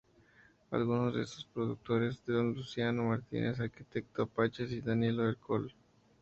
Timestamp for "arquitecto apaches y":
3.59-4.81